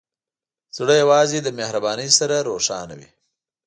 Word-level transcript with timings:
زړه 0.77 0.93
یوازې 1.01 1.39
له 1.45 1.51
مهربانۍ 1.59 2.09
سره 2.19 2.45
روښانه 2.49 2.93
وي. 2.99 3.09